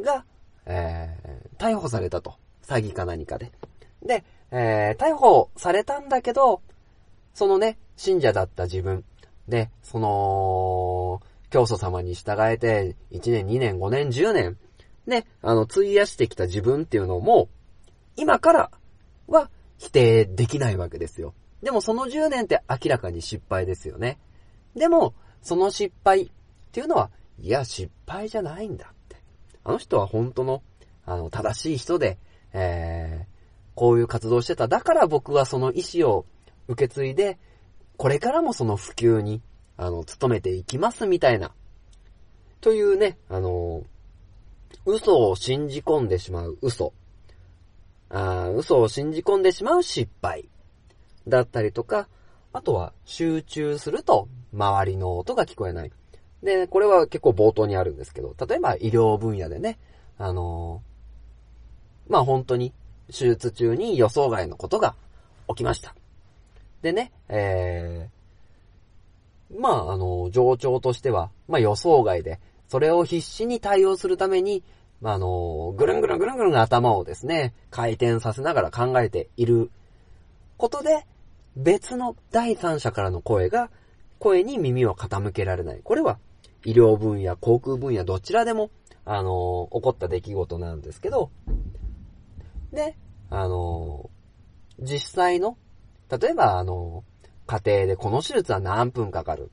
[0.00, 0.24] が、
[0.64, 2.36] えー逮捕されたと。
[2.62, 3.52] 詐欺か何かで。
[4.02, 6.62] で、えー逮捕されたんだけど、
[7.34, 9.04] そのね、信者だった自分。
[9.48, 14.58] で、その、教祖様に従えて、1年、2年、5年、10年、
[15.06, 17.48] ね、あの、費やしてきた自分っていうのも、
[18.16, 18.70] 今から
[19.28, 21.34] は否定できないわけですよ。
[21.62, 24.18] でもその10年って明らかに失敗ですよね。
[24.74, 26.30] でも、その失敗っ
[26.72, 29.16] ていうのは、いや、失敗じゃないんだって。
[29.64, 30.62] あの人は本当の、
[31.04, 32.18] あの、正しい人で、
[32.52, 33.26] え、
[33.76, 34.66] こういう活動してた。
[34.66, 36.26] だから僕はその意思を
[36.66, 37.38] 受け継いで、
[37.96, 39.42] これからもその普及に、
[39.76, 41.52] あの、努めていきますみたいな。
[42.60, 43.84] というね、あの、
[44.86, 46.92] 嘘を信じ込んでしまう嘘。
[48.08, 50.48] あ嘘を信じ込んでしまう失敗。
[51.28, 52.08] だったりとか、
[52.52, 55.92] あとは集中すると周りの音が聞こえない。
[56.42, 59.78] で、これは結構冒頭にあるんですけど、例えば医療分野でね、
[60.16, 60.82] あの
[62.08, 62.72] まあ本当に
[63.08, 64.94] 手術中に予想外のことが
[65.48, 65.94] 起きました。
[66.82, 74.62] でね、えー、まああの、上長としては、まあ予想外でそれを必死に対応するために、
[75.00, 79.70] まあ、あの、ぐるんぐるんぐるんぐるん頭をですね、回転させながら考えている
[80.56, 81.06] ことで、
[81.56, 83.70] 別の第三者からの声が、
[84.18, 85.80] 声に耳を傾けられない。
[85.82, 86.18] これは、
[86.64, 88.70] 医療分野、航空分野、どちらでも、
[89.04, 91.30] あの、起こった出来事なんですけど、
[92.72, 92.96] で、
[93.30, 94.10] あの、
[94.78, 95.56] 実際の、
[96.10, 97.04] 例えば、あの、
[97.46, 99.50] 家庭でこの手術は何分かかる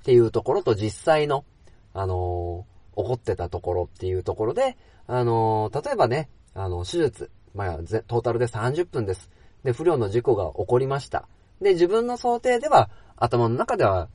[0.00, 1.44] っていうところと実際の、
[1.92, 9.30] あの、起こってたところっていうところで、あの、例えばね、あの、手術、まあ、トータルで30分です。
[9.62, 11.28] で、不良の事故が起こりました。
[11.60, 14.08] で、自分の想定では、頭の中では、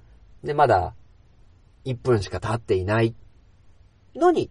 [0.44, 0.96] で、まだ、
[1.86, 3.16] 1分しか経っていない
[4.16, 4.50] のに、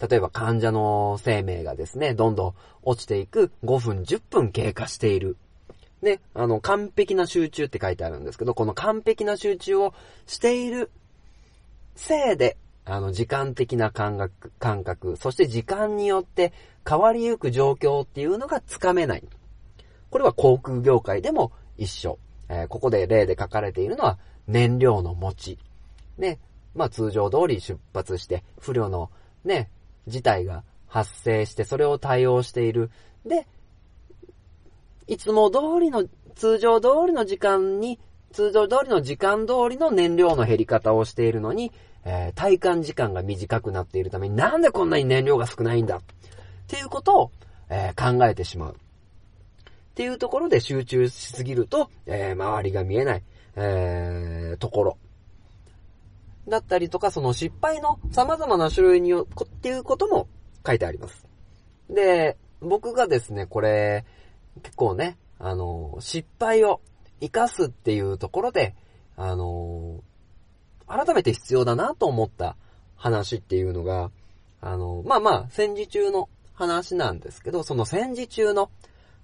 [0.00, 5.36] 例えば患者の生命がですね、どんどん落ちていく5分、10分経過している。
[6.02, 9.94] で、あの、完璧な集中って書いてあるんですけど、この完璧な集中を
[10.26, 10.90] している
[11.94, 16.52] せいで、あの、時間的な感覚、感覚、そして時間によって
[16.88, 19.24] 変わりゆく状況っていうのがつかめない。
[20.10, 22.18] これは航空業界でも一緒。
[22.48, 25.58] えーここで例で書かれているのは燃料の持ち。
[26.18, 26.38] ね。
[26.74, 29.10] まあ通常通り出発して不良の
[29.44, 29.70] ね、
[30.06, 32.90] 事態が発生してそれを対応している。
[33.24, 33.46] で、
[35.06, 37.98] いつも通りの、通常通りの時間に、
[38.32, 41.72] 通常通りの時間通りの燃料の減り方をしているのに、
[42.04, 45.96] えー体感時間が短くなっているためになんでこんなに燃料が少ないんだ？
[45.96, 46.00] っ
[46.66, 47.30] ていうことを、
[47.68, 48.72] えー考えてしまう。
[48.72, 48.76] っ
[49.94, 53.22] ていうところで集中しすぎると、えー周りが見えない、
[53.56, 54.98] えーところ。
[56.50, 60.28] だったりとか、その失敗の様々な種類によっていうことも
[60.66, 61.26] 書いてあります。
[61.88, 64.04] で、僕がですね、これ、
[64.62, 66.80] 結構ね、あの、失敗を
[67.20, 68.74] 活かすっていうところで、
[69.16, 70.02] あの、
[70.86, 72.56] 改めて必要だなと思った
[72.96, 74.10] 話っていうのが、
[74.60, 78.70] あの、まあまあ、戦時中の話なんですけど、その戦時中の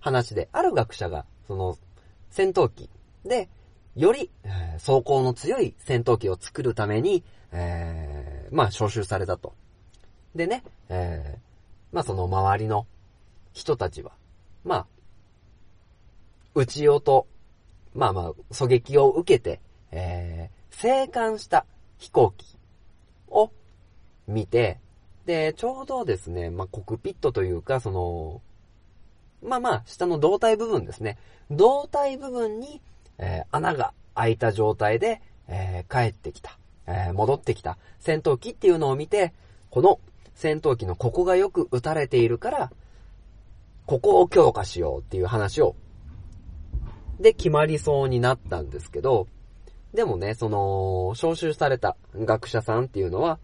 [0.01, 1.77] 話で、ある学者が、その、
[2.31, 2.89] 戦闘機
[3.25, 3.49] で、
[3.97, 9.55] より、えー走行の強い戦闘機を作るために、えーまあ、招集されたと。
[10.35, 11.39] でね、えー
[11.93, 12.87] まあ、その周りの
[13.55, 14.13] 人たちは、
[14.65, 14.87] まあ、
[16.55, 17.27] 撃ち落と、
[17.95, 19.61] まあまあ、狙撃を受けて、
[19.93, 21.65] えー、生還した
[21.99, 22.59] 飛行機
[23.29, 23.51] を
[24.29, 24.79] 見て、
[25.25, 28.43] で、ちょうどですね、まあ、コクピットというか、その、
[29.43, 31.17] まあまあ、下の胴体部分ですね。
[31.51, 32.83] 胴体部分に、
[33.19, 37.79] えー穴が開いた状態で、えー帰ってきた、えー戻ってきた。
[37.99, 39.33] 戦闘機っていうのを見て、
[39.71, 40.01] この
[40.35, 42.71] 戦闘機のここがよく撃たれているから、
[43.87, 45.77] ここを強化しようっていう話を、
[47.21, 49.29] で決まりそうになったんですけど、
[49.95, 53.39] でもね、その、招集された学者さんっていうのは、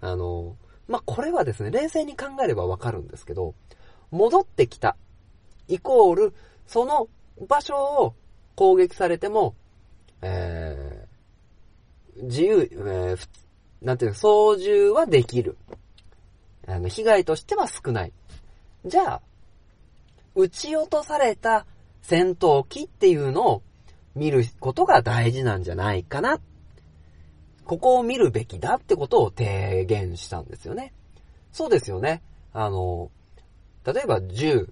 [0.00, 0.56] あの、
[0.88, 3.54] まあ、これはですね、冷静に考えればわかるんですけど、
[4.10, 4.96] 戻ってきた、
[5.68, 6.34] イコール、
[6.66, 7.08] その
[7.48, 8.14] 場所を
[8.60, 9.54] 攻撃されても、
[10.20, 13.28] えー、自由、えー
[13.80, 15.56] なんていうの、操縦はできる。
[16.66, 18.12] あの、被害としては少ない。
[18.84, 19.22] じゃあ、
[20.34, 21.64] 撃ち落とされた
[22.02, 23.62] 戦闘機っていうのを
[24.14, 26.38] 見ることが大事なんじゃないかな。
[27.64, 30.92] ここを見るべきだってことを提言したんですよね。
[31.50, 32.20] そうですよね。
[32.52, 33.10] あの、
[33.86, 34.68] 例えば10、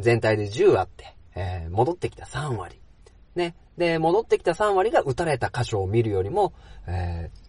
[0.00, 2.80] 全体で10あって、えー戻ってきた3割。
[3.36, 3.54] ね。
[3.76, 6.52] で、戻ってきた3割が撃たれた箇所を見るよりも、
[6.86, 7.46] えー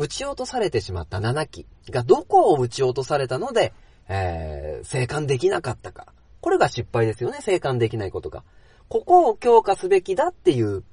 [0.00, 3.72] 撃ち落とされてしまった7機がどこを撃ち落とされたので、
[4.08, 6.06] えー生還できなかったか。
[6.40, 8.44] これが失敗ですよね、生還できないことが。
[8.88, 10.84] ここを強化すべきだっていう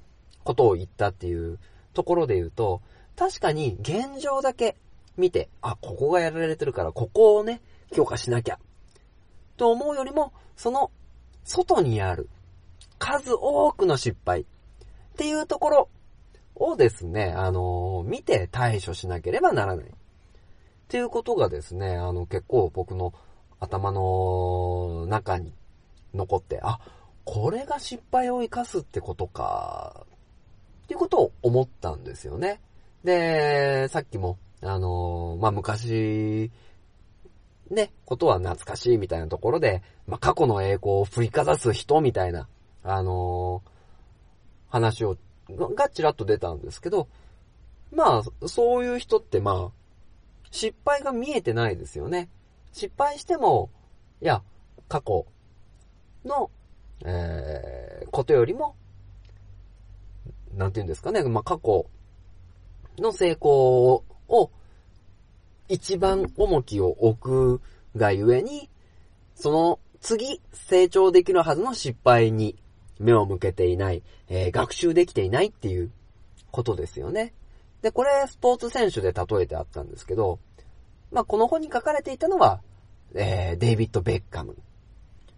[0.42, 1.60] ことを言ったっていう
[1.94, 2.82] ところで言うと、
[3.16, 4.76] 確かに現状だけ
[5.16, 7.62] 見て、あ、ここがやられてるから、ここをね、
[7.92, 8.58] 強化しなきゃ。
[9.56, 10.90] と思うよりも、その
[11.44, 12.28] 外にある
[12.98, 14.44] 数多くの失敗っ
[15.16, 15.88] ていうところ
[16.54, 19.86] をですね、あの見て対処しなければならない。
[19.86, 23.12] っていうことがですね、あの、結構僕の
[23.58, 25.52] 頭の中に
[26.14, 26.78] 残って、あ、
[27.24, 30.06] これが失敗を生かすってことか、
[30.84, 32.60] っていうことを思ったんですよね。
[33.02, 36.52] で、さっきも、あのまあ、昔、
[37.70, 42.48] ね、ことは懐かしいみたいなところで、まあ、過去の栄光を振りかざす人みたいな、
[42.86, 43.62] あの
[44.68, 45.16] 話を、
[45.50, 47.08] ががちらっと出たんですけど、
[47.92, 49.72] まあ、そういう人ってまあ、
[50.50, 52.28] 失敗が見えてないですよね。
[52.72, 53.70] 失敗しても、
[54.20, 54.42] いや、
[54.88, 55.26] 過去
[56.24, 56.50] の、
[57.04, 58.76] えー、ことよりも、
[60.54, 61.86] なんて言うんですかね、まあ、過去
[62.98, 64.50] の成功を
[65.68, 67.62] 一番重きを置く
[67.96, 68.70] がゆえに、
[69.34, 72.56] その次成長できるはずの失敗に
[72.98, 75.90] 目を向けていない、えー学習できていないっていう
[76.50, 77.34] ことですよね。
[77.82, 80.38] で、これスポーツ選手で例えてあったんですけど、
[81.12, 82.60] まあ、この本に書かれていたのは、
[83.14, 84.56] えーデイビッド・ベッカム。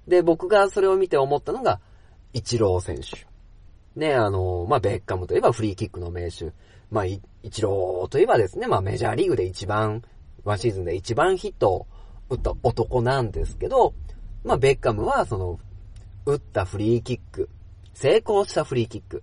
[0.07, 1.81] で、僕がそれを見て思ったのが、
[2.33, 3.27] イチロー選手。
[3.99, 6.53] ね、あの、まあ、ベッカムといえばフリーキックの名手。
[6.91, 10.03] まあ、イチローといえばですね、まあ、メジャーリーグで一番、
[10.45, 11.87] ワンシーズンで一番ヒットを
[12.31, 13.95] 打った男なんですけど、
[14.45, 15.59] まあ、ベッカムはその、
[16.27, 17.49] 打ったフリーキック、
[17.95, 19.23] 成功したフリーキック、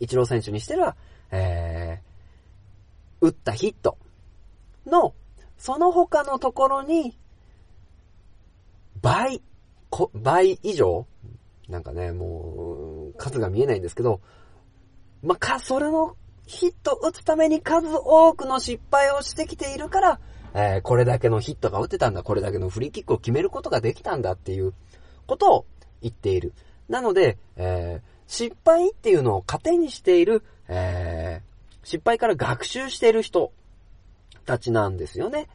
[0.00, 0.96] イチロー選手にしては、
[1.30, 3.98] えー、打ったヒット
[4.86, 5.14] の、
[5.56, 7.18] その他のところに、
[9.00, 9.42] 倍、
[10.14, 11.06] 倍以上
[11.68, 14.20] なんかね、もう、数が見えないんですけど、
[15.22, 16.16] まあ、か、それの
[16.46, 20.20] ヒット打つために数多くの失敗をしてきているから、
[20.54, 24.72] えーこれだけのヒットが打てたんだ、これだけのフリーキックを決めることができたんだっていう
[25.26, 25.66] ことを
[26.02, 26.52] 言っている。
[26.88, 31.48] なので、えー失敗っていうのを糧にしている、えー
[31.82, 33.52] 失敗から学習している人
[34.44, 35.48] たちなんですよね。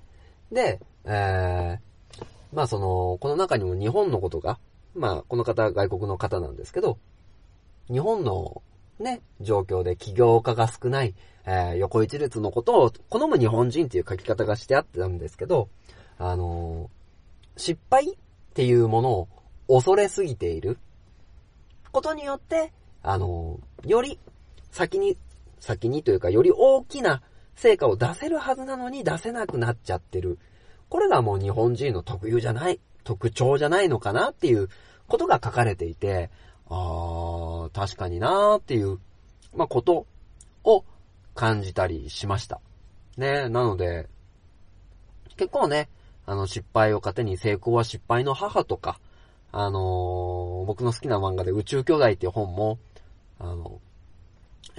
[0.51, 4.59] で、えーまあその、この中にも日本のことが、
[4.95, 6.97] まあこの方外国の方なんですけど、
[7.91, 8.61] 日本の
[8.99, 11.13] ね、状況で起業家が少ない、
[11.45, 15.69] えー横一列のことを好む日本人っていう書き方がしてあったんですけど、
[16.17, 18.15] あのー失敗っ
[18.55, 19.27] ていうものを
[19.67, 20.77] 恐れすぎている
[21.91, 24.19] ことによって、あのより
[24.71, 25.17] 先に、
[25.59, 27.21] 先にというかより大きな
[27.55, 30.39] 成果を出せるはずなのに出せなくなっちゃってる。
[30.89, 34.69] これがもう日本人の特有じゃない、特徴じゃないのかなっていう
[35.07, 36.29] ことが書かれていて、
[36.69, 38.99] あー、確かになーっていう、
[39.55, 40.05] まあ、こと
[40.63, 40.83] を
[41.35, 42.59] 感じたりしました。
[43.17, 44.07] ね、なので、
[45.37, 45.89] 結構ね、
[46.25, 48.99] あの、失敗を糧に成功は失敗の母とか、
[49.55, 52.79] あの僕の好きな漫画で宇宙兄弟っていう本も、
[53.37, 53.79] あの、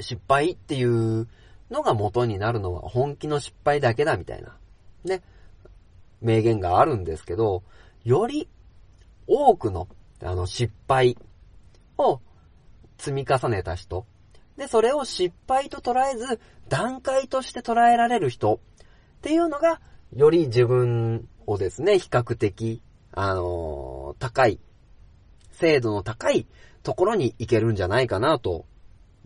[0.01, 1.29] 失敗っていう
[1.71, 4.59] のが元になるのは本気の失敗だけだみたいな、
[5.05, 5.23] ね、
[6.21, 7.63] 名言があるんですけど、
[8.03, 8.49] より
[9.29, 9.87] 多くの、
[10.21, 11.17] あの、失敗
[11.97, 12.21] を
[12.99, 14.07] 積み重ねた人、
[14.57, 18.59] で、それを失敗と捉えず、段階として捉えられる人っ
[19.23, 19.81] ていうのが、
[20.13, 22.83] より自分をですね、比較的、
[23.17, 24.59] あのー高い、
[25.53, 26.47] 精度の高い
[26.83, 28.67] ところに行けるんじゃないかなと。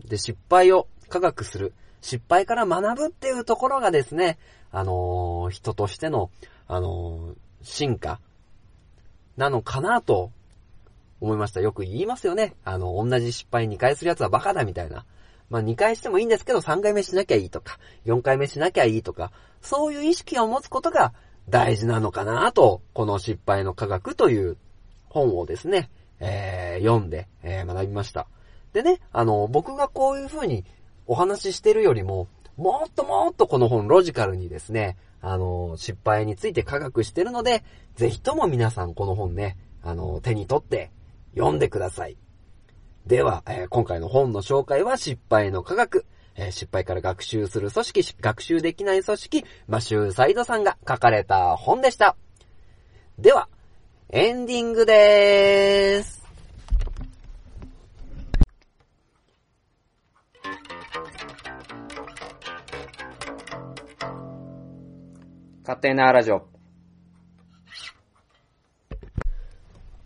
[0.05, 1.73] で、失敗を科学する。
[2.01, 4.37] 失敗から学ぶっていうところがですね、
[4.71, 6.29] あのー人としての、
[6.67, 8.21] あのー進化
[9.35, 10.31] なのかなと
[11.19, 11.59] 思いました。
[11.59, 12.55] よく言いますよね。
[12.63, 15.05] あの、同じ失敗2回するやつはバカだみたいな。
[15.49, 19.31] まあ、2回してもいいんですけど、3回目しなきゃいいとか、4回目しなきゃいいとか、
[19.61, 21.13] そういう意識を持つことが
[21.49, 24.57] 大事なのかなと、この失敗の科学という
[25.09, 25.89] 本をですね、
[26.19, 28.27] えー読んで、えー学びました。
[28.73, 30.63] でね、あの、僕がこういう風に
[31.07, 37.63] お話ししてるよりも、もっともっとこの本ロジカルにですね、あの、失敗について科学してるので、
[37.95, 40.91] ぜひとも皆さんこの本ね、あの、手に取って
[41.35, 42.17] 読んでください。
[43.07, 46.05] では、えー今回の本の紹介は失敗の科学。
[46.35, 52.15] えー失敗から学習する組織、し学習できない組織、マシューサイドさんが書かれた本でした。
[53.17, 53.49] では、
[54.09, 56.19] エンディングでーす。
[65.69, 66.47] 勝手なラジオ。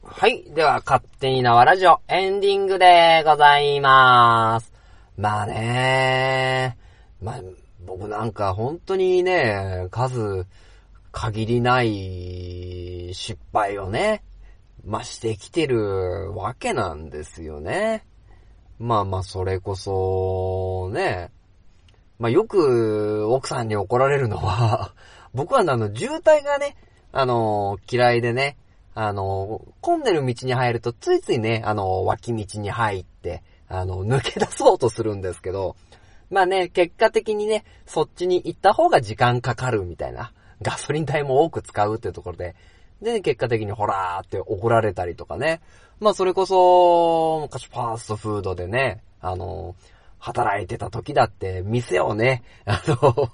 [0.03, 0.43] はい。
[0.53, 4.72] では、勝手に縄ラジオエンディングでございます。
[5.17, 6.77] まあね
[7.21, 7.41] まあ、
[7.85, 10.45] 僕なんか本当にね、数、
[11.11, 14.23] 限りない失敗をね、
[14.85, 18.05] まあ、してきてるわけなんですよね。
[18.79, 21.31] まあまあ、それこそ、ね、
[22.19, 24.93] まあよく奥さんに怒られるのは、
[25.33, 26.75] 僕はあの、渋滞がね、
[27.11, 28.57] あの、嫌いでね、
[28.95, 33.43] あの、混んでる道に入るとついついね、あの、脇道に入って、
[33.73, 35.75] あの、抜け出そうとするんですけど、
[36.29, 42.55] まあね、結果的にね、そっちに行った方が時間かかるみたいな、ガソリン代も多く使うっていうところで、
[43.01, 45.61] で、結果的にほらーって怒られたりとかね。
[45.99, 49.75] まあそれこそ、昔ファーストフードでね、あの、
[50.19, 53.31] 働いてた時だって、店をね、あの、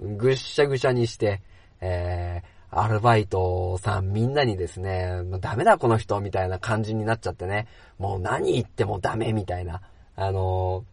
[0.00, 1.42] ぐっしゃぐしゃにして、
[1.80, 7.68] えー、アルバイトさんみんなにですね、もうダメだこの人みたいな感じになっちゃってね、
[7.98, 9.80] もう何言ってもダメみたいな、
[10.16, 10.84] あの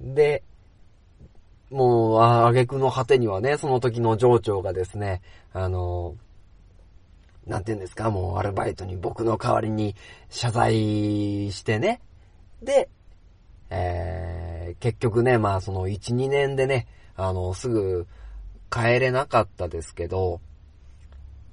[0.00, 0.42] で、
[1.70, 5.22] もう、あげくの果てにはね、その時の上長がですね、
[5.52, 6.14] あの、
[7.46, 9.96] なんて言うんですか、もうアルバイトに僕の代わりに
[10.30, 10.74] 謝罪
[11.50, 12.00] してね。
[12.62, 12.88] で、
[13.70, 16.86] えー、結局ね、まあその1、2年でね、
[17.16, 18.06] あの、すぐ
[18.70, 20.40] 帰れなかったですけど、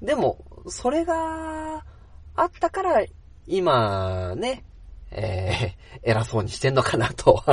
[0.02, 1.84] でも、それが
[2.36, 3.06] あったから、
[3.48, 4.64] 今ね、
[5.12, 7.44] えー、 偉そうにしてんのかなと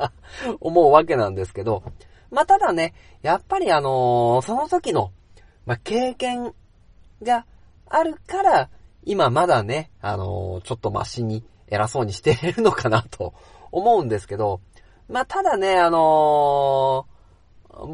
[0.60, 1.82] 思うわけなんですけど、
[2.30, 5.12] まあ、ただね、やっぱりあのーその時の、
[5.64, 6.52] まあ、経験
[7.22, 7.46] が
[7.88, 8.68] あるから、
[9.04, 13.32] 今まだね、あのーちょっとマシに偉そうにしてるのかなと
[13.70, 14.60] 思うんですけど、
[15.08, 17.06] まあ、ただね、あの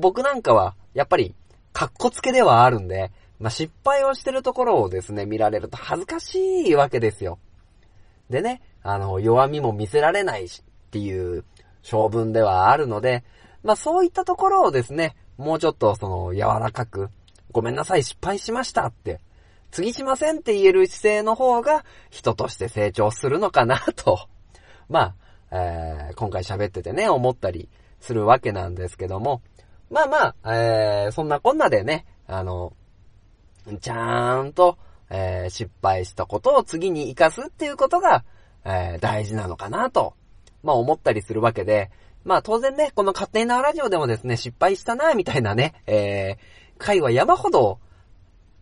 [0.00, 1.34] 僕なんかは、やっぱり、
[1.72, 7.38] かっこつけではあるんで、まあ、失敗をしてるところをですね、見られると恥ずかしいわけですよ。
[8.28, 11.44] でね、あの、弱みも見せられないしっていう
[11.82, 13.24] 性分ではあるので、
[13.62, 17.08] まあそういったところをですね、もうちょっとその柔らかく、
[17.50, 19.20] ごめんなさい、失敗しましたって、
[19.70, 24.20] 次しませんって言える姿勢の方が人として成長するのかなと、
[24.88, 25.14] まあ、
[25.52, 27.68] えー今回喋っててね、思ったり
[28.00, 29.40] するわけなんですけども、
[29.90, 32.72] まあまあ、えーそんなこんなでね、あの、
[33.80, 34.78] ちゃんと、
[35.10, 38.24] えー失敗したことを次に活かすっていうことが、
[38.64, 40.14] えー大事なのかなと、
[40.62, 41.90] まあ思ったりするわけで、
[42.24, 47.78] まあ当然ね、この勝手なラジオでもですね、失敗したな、みたいなね、えー回は山ほど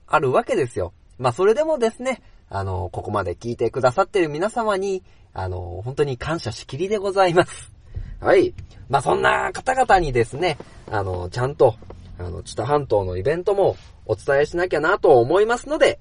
[0.07, 0.93] あるわけですよ。
[1.19, 2.21] まあそれでもですね、
[2.51, 7.73] あの、ここまで聞いてくださってる皆様に、あの、本当に感謝しきりでございます。
[8.21, 8.55] はい。
[8.89, 10.59] まあそんな方々にですね、
[10.91, 11.77] あの、ちゃんと、
[12.19, 13.77] あの、知多半島のイベントも
[14.09, 16.01] お伝えしなきゃなと思いますので、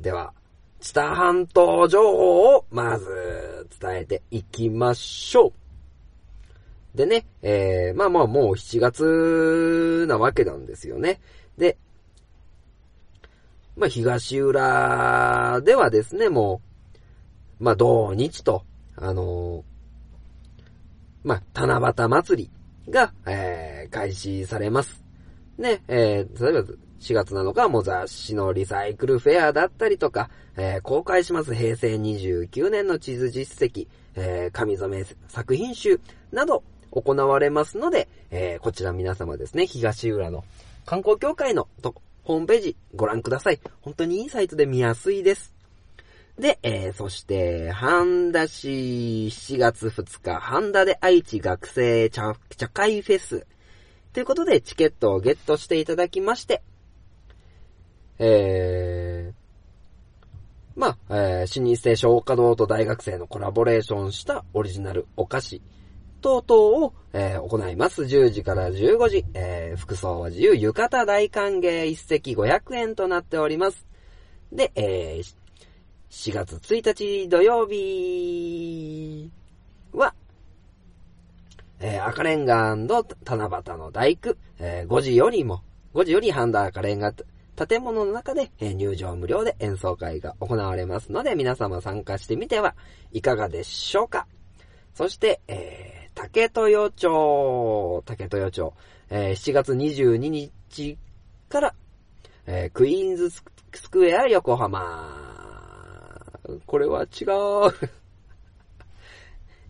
[0.00, 0.32] では、
[0.80, 5.52] 知多半島情報をまず伝えていきましょ
[6.94, 6.96] う。
[6.96, 11.20] でね、えー、まあまあもう7月なわけなんですよね。
[11.56, 11.76] で、
[13.76, 16.60] まあ東浦ではですね、も
[17.60, 18.64] う、まあ土日と、
[18.96, 19.72] あのー
[21.24, 22.50] まあ七夕祭
[22.86, 25.02] りが、えー、開始されます。
[25.58, 26.68] ね、えー、例えば
[27.02, 36.00] 4月7日はもう雑誌のリサイクルフェアだったりとか、えー公開します平成29年の地図実績、えー紙染め作品集
[36.30, 40.44] など行われますので、えーこちら皆様ですね、東浦の
[40.86, 43.58] 観光協会のとホームページご覧ください。
[43.80, 45.52] 本当にいいサイトで見やすいです。
[46.38, 53.44] で、えー、そして、半田市7月2日、半田で愛知学生茶茶会フェス。
[54.12, 56.62] ということで、チケットをゲットしていただきまして、
[58.24, 65.60] えー、まあ、えー、老舗小華堂と大学生のコラボレーションしたオリジナルお菓子
[66.20, 68.02] 等々を、えー行います。
[68.04, 73.84] 10時から15時、えー服装は自由、浴衣大歓迎一席500円となっております。
[74.52, 75.34] で、えー
[76.10, 79.32] 4月1日土曜日
[79.92, 80.14] は、
[81.80, 83.04] えー赤レンガ七
[83.66, 85.64] 夕の大工、えー5時よりも、
[85.94, 87.12] 5時より半田赤レンガ
[87.56, 92.74] 建物の中で、入場無料で演奏会が行われますので、皆様参加してみては
[93.12, 94.26] いかがでしょうか？
[94.94, 98.74] そして、えー、竹豊町、竹豊町、
[99.10, 100.98] えー7月22日
[101.48, 101.74] から、
[102.46, 103.42] えークイーンズス
[103.90, 105.18] クエア横浜。
[106.66, 108.01] これは違う。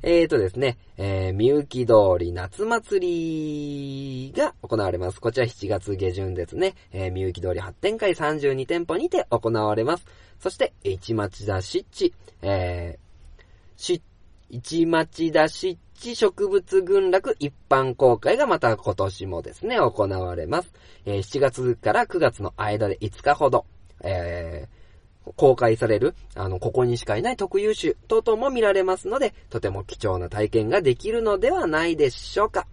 [0.04, 5.20] えーとですね、えー、みゆき通り夏祭りが行われます。
[5.20, 6.74] こちら7月下旬ですね。
[6.90, 10.04] えー、みゆき通り発展会32店舗にて行われます。
[10.40, 14.02] そして、市町田湿地、えー、し、
[14.50, 20.74] 市町田湿地植物群落一般公開がまた今年もですね、行われます。
[21.06, 23.66] えー7月から9月の間で5日ほど、
[24.02, 24.81] えー
[25.36, 32.66] 公開される、あの、ここにしかいない特有種等々も見られますので、とても貴重な体験ができるのではないでしょうか。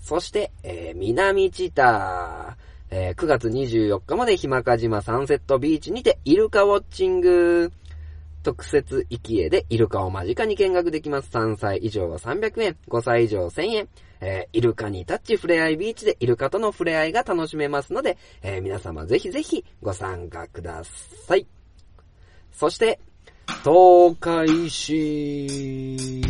[0.00, 2.56] そして、えー南知多、
[2.90, 7.72] えー9月24日までひまか島サンセットビーチにてイルカウォッチング
[8.42, 11.28] 特設生き絵でイルカを間近に見学できます。
[11.32, 13.88] 3歳以上は300円、5歳以上1000円。
[14.20, 21.46] えーイルカにタッチ触れ合いビーチでイルカとの触れ合いが楽しめますので、えー皆様ぜひぜひご参加ください。
[22.52, 22.98] そして、
[23.64, 26.20] 東海市、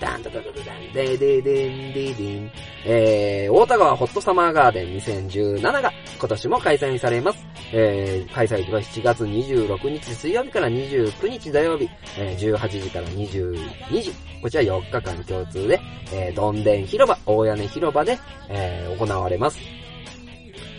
[0.00, 2.50] ダンダダダダダンでででんででん。
[2.84, 7.46] えー、大田川ホットサマーガーデン2017が今年も開催されます。
[7.72, 14.12] えー、開催日は7月26日水曜日から29日土曜日、えー、18時から22時。
[14.42, 15.80] こちら4日間共通で、
[16.12, 18.18] えー、どんでん広場、大屋根広場で、
[18.48, 19.58] えー、行われます。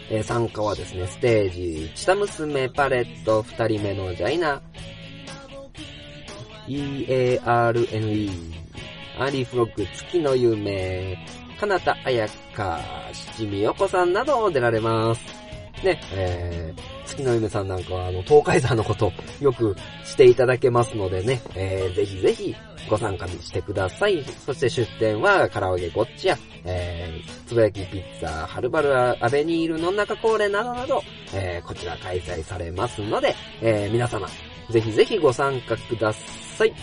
[0.10, 4.62] えー参加はですね、ステージ、チタ娘パレット、二人目のジャイナ、
[6.68, 7.42] EARNE、
[9.20, 11.18] アーリーフロッグ、月の夢、
[11.60, 12.80] かなたあやか、
[13.36, 15.22] 七味よこさんなどを出られます。
[15.84, 22.56] ね、えー、月の夢さんなんかは、あの、東海山のこと、よくしていただけますのでね、えー、ぜひぜひ
[22.90, 24.24] ご参加してください。
[24.46, 31.04] そして出店は、カラオケゴッチや、えー、つぶやきピッツァ、はるばるアベニールの中コーレなどなど、
[31.34, 34.28] えー、こちら開催されますので、えー、皆様、
[34.70, 36.74] ぜひぜひご参加ください。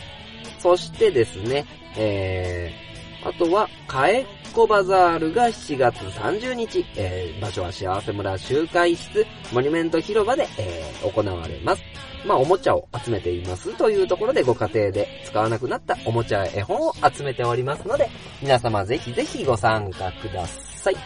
[0.58, 1.66] そしてですね、
[1.96, 2.93] えー、
[3.24, 11.82] あとは、かえっこバザールが7月30日、えー、場所は幸せ村集会室、モニュメント広場で、えー、行われます。
[12.24, 18.08] まあ、おもちゃを集めていますというところでご家庭で使わなくなったおもちゃ絵本を集めておりますので、
[18.40, 20.96] 皆様ぜひぜひご参加ください。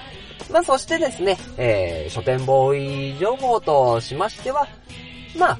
[0.50, 4.66] まあ、そしてですね、えー、書店ボーイ情報としましては、
[5.38, 5.58] まあ、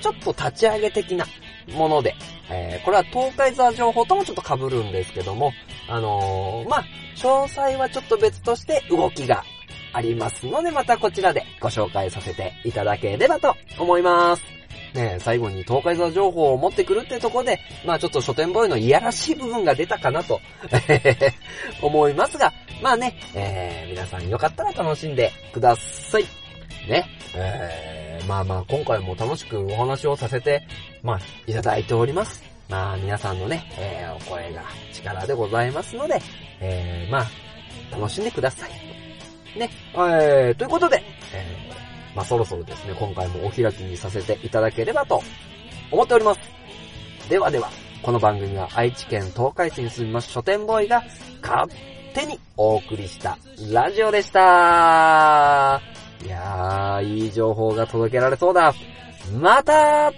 [0.00, 1.26] ちょっと立ち上げ的な
[1.74, 2.14] もので、
[2.50, 5.52] えー、これは東海座情報ともちょっと被るんですけども、
[5.90, 6.84] あのー、まあ、
[7.16, 9.44] 詳細はちょっと別として動きが
[9.92, 14.42] ありますので、またこちらでご紹介させていただければと思います。
[14.94, 20.40] ね最後に東海座情報を持ってくるってとこで、まあちょっと書店ボーイのいやらしい部分が出たかなと
[21.82, 26.24] 思いますが、まあね、えー、皆さんよかったら楽しんでください。
[26.88, 30.66] ね、えー、まあまあ今回も楽しくお話をさせて、
[31.02, 32.49] まあいただいております。
[32.70, 34.62] まあ皆さんのね、えー、お声が
[34.92, 36.18] 力でございますので、
[36.60, 37.26] えー、まあ
[37.94, 38.70] 楽しんでください。
[39.58, 41.02] ね、えー、ということで、
[41.34, 41.80] えー
[42.14, 45.22] まあそろそろですね、今回もお開きにさせていただければと
[45.90, 46.40] 思っております。
[47.28, 47.68] ではでは、
[48.02, 51.02] この番組は愛知県東海市に住みます書店ボーイが
[51.42, 51.70] 勝
[52.14, 53.38] 手にお送りした
[53.72, 55.80] ラジオでした。
[56.24, 58.74] いやー、いい情報が届けられそうだ。
[59.38, 60.12] また